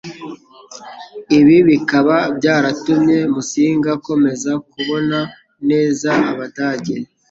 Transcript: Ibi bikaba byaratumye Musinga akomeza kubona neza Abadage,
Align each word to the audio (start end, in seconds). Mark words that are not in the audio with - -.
Ibi 1.39 1.57
bikaba 1.69 2.17
byaratumye 2.37 3.17
Musinga 3.33 3.89
akomeza 3.97 4.51
kubona 4.69 5.17
neza 5.69 6.09
Abadage, 6.31 6.95